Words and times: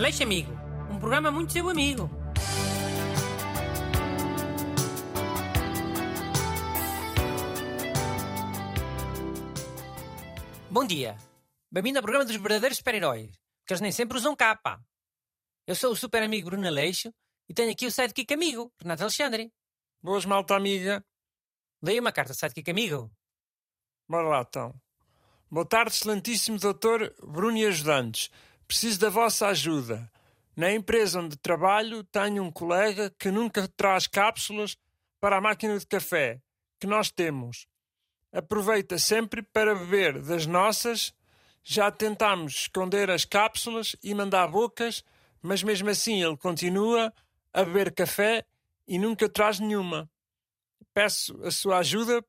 Aleixo 0.00 0.22
Amigo, 0.22 0.50
um 0.90 0.98
programa 0.98 1.30
muito 1.30 1.52
seu 1.52 1.68
amigo. 1.68 2.08
Bom 10.70 10.86
dia. 10.86 11.18
Bem-vindo 11.70 11.98
ao 11.98 12.02
programa 12.02 12.24
dos 12.24 12.34
verdadeiros 12.34 12.78
super-heróis, 12.78 13.30
que 13.66 13.74
eles 13.74 13.82
nem 13.82 13.92
sempre 13.92 14.16
usam 14.16 14.34
capa. 14.34 14.82
Eu 15.66 15.74
sou 15.74 15.92
o 15.92 15.96
super 15.96 16.22
amigo 16.22 16.48
Bruno 16.48 16.66
Aleixo 16.66 17.12
e 17.46 17.52
tenho 17.52 17.70
aqui 17.70 17.84
o 17.84 17.92
sidekick 17.92 18.32
amigo, 18.32 18.72
Renato 18.80 19.02
Alexandre. 19.02 19.52
Boas, 20.02 20.24
malta 20.24 20.56
amiga. 20.56 21.04
Leia 21.82 22.00
uma 22.00 22.10
carta, 22.10 22.32
sidekick 22.32 22.70
amigo. 22.70 23.12
Bora 24.08 24.26
lá, 24.26 24.46
então. 24.48 24.74
Boa 25.50 25.66
tarde, 25.66 25.92
excelentíssimo 25.92 26.58
doutor 26.58 27.14
Bruno 27.22 27.58
e 27.58 27.66
ajudantes. 27.66 28.30
Preciso 28.70 29.00
da 29.00 29.10
vossa 29.10 29.48
ajuda. 29.48 30.08
Na 30.54 30.72
empresa 30.72 31.18
onde 31.18 31.36
trabalho, 31.36 32.04
tenho 32.04 32.44
um 32.44 32.52
colega 32.52 33.12
que 33.18 33.28
nunca 33.28 33.66
traz 33.66 34.06
cápsulas 34.06 34.76
para 35.18 35.38
a 35.38 35.40
máquina 35.40 35.76
de 35.76 35.84
café 35.84 36.40
que 36.78 36.86
nós 36.86 37.10
temos. 37.10 37.66
Aproveita 38.32 38.96
sempre 38.96 39.42
para 39.42 39.74
beber 39.74 40.22
das 40.22 40.46
nossas. 40.46 41.12
Já 41.64 41.90
tentámos 41.90 42.52
esconder 42.60 43.10
as 43.10 43.24
cápsulas 43.24 43.96
e 44.04 44.14
mandar 44.14 44.46
bocas, 44.46 45.02
mas 45.42 45.64
mesmo 45.64 45.90
assim 45.90 46.22
ele 46.22 46.36
continua 46.36 47.12
a 47.52 47.64
beber 47.64 47.92
café 47.92 48.46
e 48.86 49.00
nunca 49.00 49.28
traz 49.28 49.58
nenhuma. 49.58 50.08
Peço 50.94 51.42
a 51.42 51.50
sua 51.50 51.78
ajuda, 51.78 52.24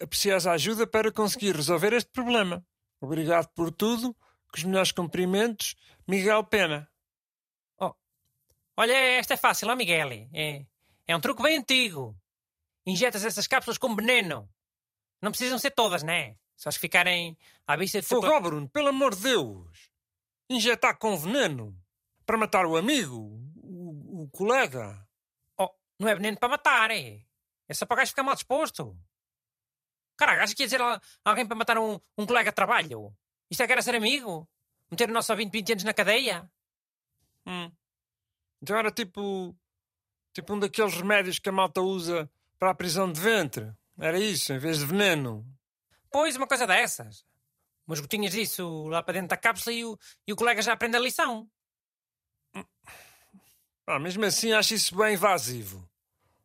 a 0.00 0.06
preciosa 0.06 0.52
ajuda 0.52 0.86
para 0.86 1.10
conseguir 1.10 1.56
resolver 1.56 1.92
este 1.92 2.12
problema. 2.12 2.64
Obrigado 3.00 3.48
por 3.48 3.72
tudo. 3.72 4.14
Com 4.50 4.58
os 4.58 4.64
melhores 4.64 4.92
cumprimentos, 4.92 5.76
Miguel 6.06 6.42
Pena. 6.44 6.90
Oh, 7.78 7.94
olha, 8.76 8.94
esta 8.94 9.34
é 9.34 9.36
fácil, 9.36 9.68
ó 9.68 9.76
Miguel. 9.76 10.28
É, 10.32 10.66
é 11.06 11.16
um 11.16 11.20
truque 11.20 11.42
bem 11.42 11.58
antigo. 11.58 12.18
Injetas 12.86 13.24
essas 13.24 13.46
cápsulas 13.46 13.78
com 13.78 13.94
veneno. 13.94 14.48
Não 15.20 15.30
precisam 15.30 15.58
ser 15.58 15.72
todas, 15.72 16.02
né? 16.02 16.36
Só 16.56 16.70
se 16.70 16.78
ficarem 16.78 17.36
à 17.66 17.76
vista 17.76 18.00
de... 18.00 18.06
Fogo, 18.06 18.40
Bruno, 18.40 18.68
pelo 18.68 18.88
amor 18.88 19.14
de 19.14 19.22
Deus! 19.22 19.90
Injetar 20.50 20.98
com 20.98 21.16
veneno? 21.16 21.78
Para 22.24 22.38
matar 22.38 22.66
o 22.66 22.76
amigo? 22.76 23.38
O, 23.62 24.22
o 24.22 24.30
colega? 24.30 25.06
Oh, 25.58 25.70
não 25.98 26.08
é 26.08 26.14
veneno 26.14 26.38
para 26.38 26.48
matar, 26.48 26.90
é? 26.90 27.20
É 27.68 27.74
só 27.74 27.84
para 27.84 27.94
o 27.94 27.98
gajo 27.98 28.10
ficar 28.10 28.22
mal 28.22 28.34
disposto. 28.34 28.98
Caraca, 30.16 30.42
acho 30.42 30.56
que 30.56 30.62
ia 30.62 30.66
dizer 30.66 30.80
alguém 31.24 31.46
para 31.46 31.56
matar 31.56 31.78
um, 31.78 32.00
um 32.16 32.26
colega 32.26 32.50
de 32.50 32.56
trabalho? 32.56 33.14
Isto 33.50 33.62
é 33.62 33.66
que 33.66 33.72
era 33.72 33.82
ser 33.82 33.94
amigo? 33.94 34.48
Meter 34.90 35.08
o 35.08 35.12
nosso 35.12 35.32
ouvinte 35.32 35.52
20 35.52 35.72
anos 35.72 35.84
na 35.84 35.94
cadeia? 35.94 36.50
Hum. 37.46 37.70
Então 38.62 38.76
era 38.76 38.90
tipo. 38.90 39.56
Tipo 40.32 40.54
um 40.54 40.58
daqueles 40.58 40.94
remédios 40.94 41.38
que 41.38 41.48
a 41.48 41.52
malta 41.52 41.80
usa 41.80 42.30
para 42.58 42.70
a 42.70 42.74
prisão 42.74 43.10
de 43.10 43.20
ventre. 43.20 43.72
Era 43.98 44.18
isso, 44.18 44.52
em 44.52 44.58
vez 44.58 44.78
de 44.78 44.86
veneno. 44.86 45.44
Pois, 46.10 46.36
uma 46.36 46.46
coisa 46.46 46.66
dessas. 46.66 47.24
Umas 47.86 48.00
gotinhas 48.00 48.32
disso 48.32 48.86
lá 48.88 49.02
para 49.02 49.14
dentro 49.14 49.28
da 49.28 49.36
cápsula 49.36 49.74
e 49.74 49.84
o, 49.84 49.98
e 50.26 50.32
o 50.32 50.36
colega 50.36 50.62
já 50.62 50.74
aprende 50.74 50.96
a 50.96 51.00
lição. 51.00 51.50
Ah, 53.86 53.98
mesmo 53.98 54.24
assim 54.24 54.52
acho 54.52 54.74
isso 54.74 54.94
bem 54.94 55.14
invasivo. 55.14 55.88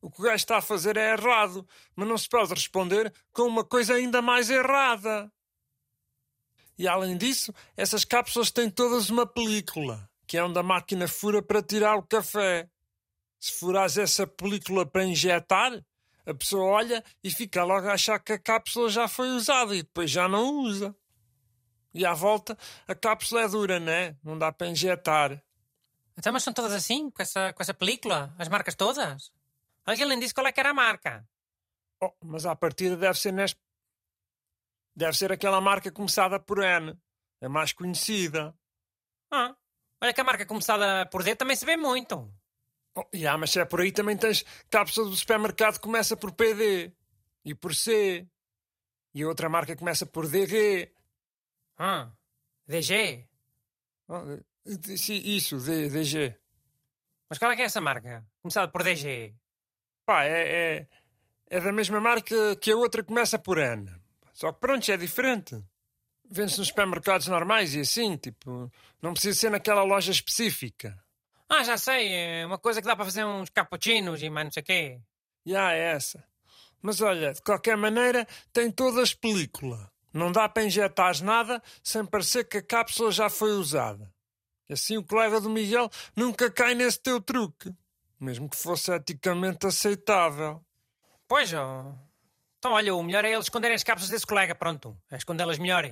O 0.00 0.10
que 0.10 0.20
o 0.20 0.24
gajo 0.24 0.36
está 0.36 0.56
a 0.56 0.62
fazer 0.62 0.96
é 0.96 1.12
errado, 1.12 1.68
mas 1.94 2.08
não 2.08 2.16
se 2.16 2.28
pode 2.28 2.54
responder 2.54 3.12
com 3.32 3.42
uma 3.42 3.64
coisa 3.64 3.94
ainda 3.94 4.22
mais 4.22 4.48
errada. 4.48 5.30
E 6.78 6.86
além 6.86 7.16
disso, 7.16 7.52
essas 7.76 8.04
cápsulas 8.04 8.50
têm 8.50 8.68
todas 8.68 9.08
uma 9.10 9.26
película, 9.26 10.08
que 10.26 10.36
é 10.36 10.44
onde 10.44 10.58
a 10.58 10.62
máquina 10.62 11.08
fura 11.08 11.42
para 11.42 11.62
tirar 11.62 11.96
o 11.96 12.02
café. 12.02 12.68
Se 13.38 13.52
furares 13.52 13.96
essa 13.96 14.26
película 14.26 14.84
para 14.84 15.04
injetar, 15.04 15.82
a 16.26 16.34
pessoa 16.34 16.64
olha 16.64 17.04
e 17.22 17.30
fica 17.30 17.64
logo 17.64 17.88
a 17.88 17.94
achar 17.94 18.18
que 18.18 18.32
a 18.32 18.38
cápsula 18.38 18.90
já 18.90 19.08
foi 19.08 19.28
usada 19.30 19.74
e 19.74 19.82
depois 19.82 20.10
já 20.10 20.28
não 20.28 20.62
usa. 20.62 20.94
E 21.94 22.04
à 22.04 22.12
volta, 22.12 22.58
a 22.86 22.94
cápsula 22.94 23.42
é 23.42 23.48
dura, 23.48 23.80
né? 23.80 24.16
Não 24.22 24.36
dá 24.36 24.52
para 24.52 24.66
injetar. 24.66 25.42
Então, 26.18 26.32
mas 26.32 26.42
são 26.42 26.52
todas 26.52 26.72
assim, 26.72 27.10
com 27.10 27.22
essa, 27.22 27.52
com 27.52 27.62
essa 27.62 27.72
película? 27.72 28.34
As 28.38 28.48
marcas 28.48 28.74
todas? 28.74 29.30
Alguém 29.84 30.18
disse 30.18 30.34
qual 30.34 30.46
é 30.46 30.52
que 30.52 30.60
era 30.60 30.70
a 30.70 30.74
marca. 30.74 31.26
Oh, 32.02 32.12
mas 32.22 32.44
à 32.44 32.54
partida 32.54 32.96
deve 32.96 33.18
ser 33.18 33.32
neste. 33.32 33.58
Deve 34.96 35.14
ser 35.14 35.30
aquela 35.30 35.60
marca 35.60 35.92
começada 35.92 36.40
por 36.40 36.62
N. 36.64 36.96
É 37.42 37.48
mais 37.48 37.72
conhecida. 37.74 38.54
Ah, 39.30 39.54
olha 40.00 40.14
que 40.14 40.20
a 40.20 40.24
marca 40.24 40.46
começada 40.46 41.04
por 41.06 41.22
D 41.22 41.36
também 41.36 41.54
se 41.54 41.66
vê 41.66 41.76
muito. 41.76 42.32
Oh, 42.94 43.04
yeah, 43.14 43.36
mas 43.36 43.50
se 43.50 43.60
é 43.60 43.64
por 43.66 43.82
aí 43.82 43.92
também 43.92 44.16
tens 44.16 44.42
cápsula 44.70 45.10
do 45.10 45.14
supermercado 45.14 45.74
que 45.74 45.80
começa 45.80 46.16
por 46.16 46.32
PD. 46.32 46.90
E 47.44 47.54
por 47.54 47.74
C. 47.74 48.26
E 49.14 49.22
a 49.22 49.28
outra 49.28 49.50
marca 49.50 49.76
começa 49.76 50.06
por 50.06 50.26
DG. 50.26 50.90
Ah, 51.78 52.10
DG? 52.66 53.28
Oh, 54.08 54.38
isso, 54.64 55.58
D, 55.58 55.90
DG. 55.90 56.34
Mas 57.28 57.38
qual 57.38 57.52
é 57.52 57.56
que 57.56 57.62
é 57.62 57.66
essa 57.66 57.82
marca? 57.82 58.26
Começada 58.40 58.72
por 58.72 58.82
DG? 58.82 59.34
Pá, 60.06 60.24
é, 60.24 60.78
é, 60.78 60.88
é 61.48 61.60
da 61.60 61.72
mesma 61.72 62.00
marca 62.00 62.56
que 62.56 62.72
a 62.72 62.76
outra 62.76 63.04
começa 63.04 63.38
por 63.38 63.58
N. 63.58 64.05
Só 64.36 64.52
que 64.52 64.60
pronto, 64.60 64.92
é 64.92 64.98
diferente. 64.98 65.58
Vende-se 66.30 66.58
nos 66.58 66.68
supermercados 66.68 67.26
normais 67.26 67.74
e 67.74 67.80
assim, 67.80 68.18
tipo, 68.18 68.70
não 69.00 69.14
precisa 69.14 69.40
ser 69.40 69.50
naquela 69.50 69.82
loja 69.82 70.12
específica. 70.12 70.94
Ah, 71.48 71.64
já 71.64 71.78
sei, 71.78 72.12
é 72.12 72.44
uma 72.44 72.58
coisa 72.58 72.82
que 72.82 72.86
dá 72.86 72.94
para 72.94 73.06
fazer 73.06 73.24
uns 73.24 73.48
cappuccinos 73.48 74.22
e 74.22 74.28
mais 74.28 74.44
não 74.44 74.52
sei 74.52 74.62
o 74.62 74.66
quê. 74.66 75.00
Já 75.46 75.72
é 75.72 75.92
essa. 75.92 76.22
Mas 76.82 77.00
olha, 77.00 77.32
de 77.32 77.40
qualquer 77.40 77.78
maneira, 77.78 78.28
tem 78.52 78.70
todas 78.70 79.14
película. 79.14 79.90
Não 80.12 80.30
dá 80.30 80.46
para 80.46 80.64
injetar 80.64 81.22
nada 81.22 81.62
sem 81.82 82.04
parecer 82.04 82.44
que 82.44 82.58
a 82.58 82.62
cápsula 82.62 83.10
já 83.10 83.30
foi 83.30 83.52
usada. 83.52 84.12
E 84.68 84.74
assim 84.74 84.98
o 84.98 85.04
colega 85.04 85.40
do 85.40 85.48
Miguel 85.48 85.88
nunca 86.14 86.50
cai 86.50 86.74
nesse 86.74 87.00
teu 87.00 87.22
truque. 87.22 87.72
Mesmo 88.20 88.50
que 88.50 88.56
fosse 88.56 88.92
eticamente 88.92 89.66
aceitável. 89.66 90.62
Pois, 91.26 91.54
oh. 91.54 92.05
Então 92.66 92.74
olha, 92.74 92.92
o 92.96 93.00
melhor 93.00 93.24
é 93.24 93.30
eles 93.30 93.44
esconderem 93.44 93.76
as 93.76 93.84
cápsulas 93.84 94.10
desse 94.10 94.26
colega, 94.26 94.52
pronto. 94.52 95.00
É 95.08 95.16
escondê-las 95.16 95.56
melhor. 95.56 95.88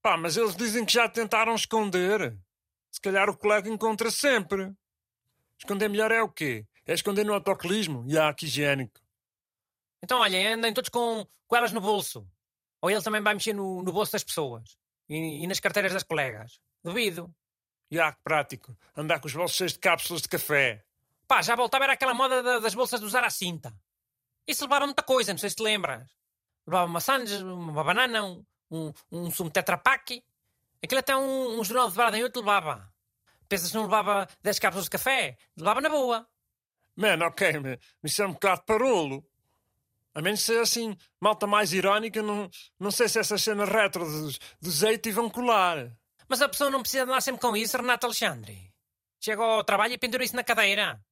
Pá, 0.00 0.16
mas 0.16 0.34
eles 0.34 0.56
dizem 0.56 0.82
que 0.82 0.94
já 0.94 1.06
tentaram 1.06 1.54
esconder. 1.54 2.34
Se 2.90 2.98
calhar 2.98 3.28
o 3.28 3.36
colega 3.36 3.68
encontra 3.68 4.10
sempre. 4.10 4.72
Esconder 5.58 5.90
melhor 5.90 6.10
é 6.10 6.22
o 6.22 6.28
quê? 6.30 6.66
É 6.86 6.94
esconder 6.94 7.22
no 7.22 7.34
autocolismo 7.34 8.02
e 8.08 8.18
há 8.18 8.32
que 8.32 8.46
higiênico. 8.46 8.98
Então, 10.02 10.20
olha, 10.20 10.54
andem 10.54 10.72
todos 10.72 10.88
com, 10.88 11.26
com 11.46 11.54
elas 11.54 11.70
no 11.70 11.82
bolso. 11.82 12.26
Ou 12.80 12.90
ele 12.90 13.02
também 13.02 13.20
vai 13.20 13.34
mexer 13.34 13.52
no, 13.52 13.82
no 13.82 13.92
bolso 13.92 14.12
das 14.12 14.24
pessoas. 14.24 14.78
E, 15.06 15.44
e, 15.44 15.46
nas 15.46 15.60
carteiras 15.60 15.92
das 15.92 16.02
colegas. 16.02 16.60
Duvido. 16.82 17.30
E 17.90 18.00
há 18.00 18.10
que 18.10 18.22
prático. 18.24 18.74
Andar 18.96 19.20
com 19.20 19.26
os 19.26 19.34
bolsos 19.34 19.58
cheios 19.58 19.74
de 19.74 19.80
cápsulas 19.80 20.22
de 20.22 20.30
café. 20.30 20.82
Pá, 21.28 21.42
já 21.42 21.54
voltava 21.54 21.84
era 21.84 21.92
aquela 21.92 22.14
moda 22.14 22.58
das 22.58 22.74
bolsas 22.74 23.00
de 23.00 23.04
usar 23.04 23.22
a 23.22 23.28
cinta. 23.28 23.70
Isso 24.46 24.64
levaram 24.64 24.86
muita 24.86 25.02
coisa, 25.02 25.32
não 25.32 25.38
sei 25.38 25.50
se 25.50 25.56
te 25.56 25.62
lembras. 25.62 26.08
Levava 26.66 26.86
maçãs, 26.88 27.30
uma 27.40 27.84
banana, 27.84 28.24
um, 28.24 28.44
um, 28.70 28.92
um 29.10 29.30
sumo 29.30 29.50
tetrapack. 29.50 30.22
Aquilo 30.82 30.98
até 30.98 31.16
um, 31.16 31.60
um 31.60 31.64
jornal 31.64 31.90
de 31.90 31.96
barra 31.96 32.18
em 32.18 32.22
outro 32.22 32.40
levava. 32.40 32.92
Pensas 33.48 33.70
que 33.70 33.76
não 33.76 33.84
levava 33.84 34.28
10 34.42 34.58
cápsulas 34.58 34.84
de 34.84 34.90
café? 34.90 35.36
Levava 35.56 35.80
na 35.80 35.88
boa. 35.88 36.26
Mano, 36.96 37.26
ok, 37.26 37.52
mas 38.02 38.12
isso 38.12 38.22
é 38.22 38.26
um 38.26 38.32
bocado 38.32 38.62
parolo. 38.62 39.24
A 40.14 40.22
menos 40.22 40.42
seja 40.42 40.62
assim, 40.62 40.96
malta 41.20 41.46
mais 41.46 41.72
irónica, 41.72 42.22
não, 42.22 42.48
não 42.78 42.90
sei 42.90 43.08
se 43.08 43.18
essas 43.18 43.42
cenas 43.42 43.68
retro 43.68 44.04
do, 44.04 44.30
do 44.60 44.70
zeite 44.70 45.10
vão 45.10 45.28
colar. 45.28 45.90
Mas 46.28 46.40
a 46.40 46.48
pessoa 46.48 46.70
não 46.70 46.82
precisa 46.82 47.02
andar 47.02 47.20
sempre 47.20 47.40
com 47.40 47.56
isso, 47.56 47.76
Renato 47.76 48.06
Alexandre. 48.06 48.72
Chega 49.20 49.42
ao 49.42 49.64
trabalho 49.64 49.94
e 49.94 49.98
pendura 49.98 50.24
isso 50.24 50.36
na 50.36 50.44
cadeira. 50.44 51.04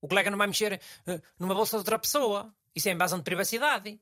O 0.00 0.08
colega 0.08 0.30
não 0.30 0.36
vai 0.36 0.46
mexer 0.46 0.80
uh, 1.06 1.22
numa 1.38 1.54
bolsa 1.54 1.76
de 1.76 1.78
outra 1.78 1.98
pessoa. 1.98 2.54
Isso 2.74 2.88
é 2.88 2.92
invasão 2.92 3.18
de 3.18 3.24
privacidade. 3.24 4.00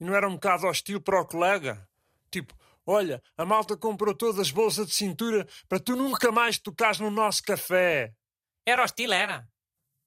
E 0.00 0.04
não 0.04 0.14
era 0.14 0.28
um 0.28 0.34
bocado 0.34 0.66
hostil 0.66 1.00
para 1.00 1.20
o 1.20 1.26
colega? 1.26 1.88
Tipo, 2.30 2.54
olha, 2.86 3.22
a 3.36 3.44
malta 3.44 3.76
comprou 3.76 4.14
todas 4.14 4.38
as 4.38 4.50
bolsas 4.50 4.86
de 4.86 4.94
cintura 4.94 5.46
para 5.68 5.78
tu 5.78 5.94
nunca 5.94 6.32
mais 6.32 6.58
tocares 6.58 7.00
no 7.00 7.10
nosso 7.10 7.42
café. 7.42 8.14
Era 8.66 8.82
hostil, 8.82 9.12
era. 9.12 9.48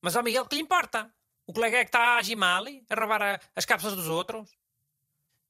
Mas 0.01 0.16
ao 0.16 0.24
Miguel 0.24 0.48
que 0.48 0.56
lhe 0.56 0.62
importa? 0.62 1.13
O 1.45 1.54
colega 1.54 1.78
é 1.78 1.86
que 1.86 1.89
está 1.89 2.16
a 2.16 2.18
agir 2.18 2.36
mal, 2.36 2.66
a 2.66 2.95
roubar 2.95 3.22
a, 3.22 3.39
as 3.56 3.66
cápsulas 3.66 3.95
dos 3.95 4.07
outros. 4.07 4.51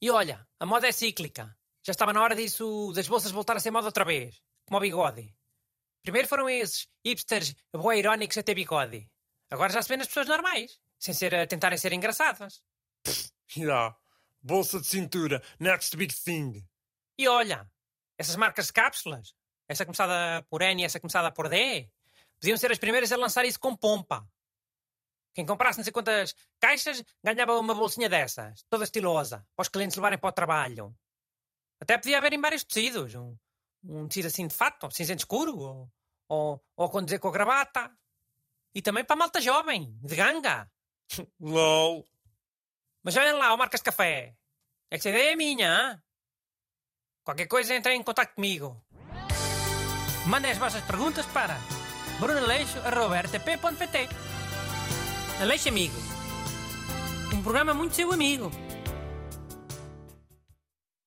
E 0.02 0.12
olha, 0.12 0.48
a 0.60 0.66
moda 0.66 0.88
é 0.88 0.92
cíclica. 0.92 1.58
Já 1.84 1.92
estava 1.92 2.14
na 2.14 2.22
hora 2.22 2.36
disso, 2.36 2.92
das 2.94 3.08
bolsas 3.08 3.32
voltar 3.32 3.58
a 3.58 3.60
ser 3.60 3.72
moda 3.72 3.88
outra 3.88 4.06
vez. 4.06 4.40
Como 4.66 4.78
o 4.78 4.82
bigode. 4.82 5.34
Primeiro 6.04 6.28
foram 6.28 6.50
esses 6.50 6.88
hipsters 7.06 7.56
boa 7.74 7.96
irónicos 7.96 8.38
a 8.38 8.44
ter 8.44 8.54
bigode. 8.54 9.10
Agora 9.50 9.74
já 9.74 9.82
se 9.82 9.90
vê 9.90 9.98
nas 9.98 10.08
pessoas 10.08 10.28
normais, 10.28 10.80
sem 11.00 11.14
ser 11.14 11.34
a 11.36 11.48
tentarem 11.48 11.78
ser 11.78 11.94
engraçadas. 11.94 12.62
Yeah. 13.56 13.96
Bolsa 14.42 14.80
de 14.80 14.88
cintura, 14.88 15.42
next 15.60 15.96
big 15.96 16.14
thing. 16.14 16.66
E 17.18 17.28
olha, 17.28 17.70
essas 18.18 18.36
marcas 18.36 18.68
de 18.68 18.74
cápsulas 18.74 19.34
essa 19.68 19.86
começada 19.86 20.44
por 20.50 20.62
N 20.62 20.82
e 20.82 20.86
essa 20.86 21.00
começada 21.00 21.32
por 21.32 21.50
D, 21.50 21.90
podiam 22.40 22.58
ser 22.58 22.72
as 22.72 22.78
primeiras 22.78 23.12
a 23.12 23.18
lançar 23.18 23.46
isso 23.46 23.60
com 23.60 23.76
pompa. 23.76 24.28
Quem 25.34 25.46
comprasse 25.46 25.78
não 25.78 25.84
sei 25.84 25.94
quantas 25.94 26.34
caixas 26.60 27.04
ganhava 27.24 27.60
uma 27.60 27.76
bolsinha 27.76 28.10
dessas, 28.10 28.64
toda 28.70 28.86
estilosa, 28.86 29.46
para 29.56 29.64
os 29.64 29.70
clientes 29.70 29.96
levarem 29.96 30.18
para 30.18 30.30
o 30.30 30.34
trabalho. 30.34 30.96
Até 31.80 31.98
podia 31.98 32.18
haver 32.18 32.34
em 32.34 32.42
vários 32.42 32.64
tecidos. 32.64 33.14
Um, 33.14 33.38
um 33.84 34.08
tecido 34.08 34.28
assim 34.28 34.48
de 34.48 34.56
fato, 34.56 34.90
cinzento 34.90 35.20
escuro, 35.20 35.56
ou, 35.58 35.92
ou, 36.28 36.64
ou 36.76 36.90
conduzir 36.90 37.20
com 37.20 37.28
a 37.28 37.32
gravata. 37.32 37.92
E 38.74 38.82
também 38.82 39.04
para 39.06 39.16
a 39.16 39.20
malta 39.20 39.40
jovem, 39.40 39.96
de 40.02 40.16
ganga. 40.16 40.72
LOL. 41.40 42.06
Mas 43.04 43.16
olhem 43.16 43.34
lá, 43.34 43.54
o 43.54 43.58
Marcas 43.58 43.82
Café. 43.82 44.36
É 44.90 44.98
que 44.98 45.08
essa 45.08 45.10
ideia 45.10 45.34
é 45.34 45.36
minha? 45.36 46.02
Qualquer 47.24 47.48
coisa, 47.48 47.76
entrem 47.76 48.00
em 48.00 48.04
contato 48.04 48.34
comigo. 48.36 48.82
Mandem 50.26 50.52
as 50.52 50.58
vossas 50.58 50.82
perguntas 50.84 51.26
para 51.28 51.58
brunaleixo.rtp.pt 52.20 54.10
Aleixo 55.42 55.70
Amigo. 55.70 55.96
Um 57.34 57.42
programa 57.44 57.74
muito 57.74 57.96
seu 57.96 58.12
amigo. 58.12 58.52